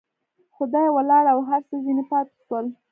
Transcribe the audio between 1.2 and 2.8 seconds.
او هر څه ځنې پاته سول.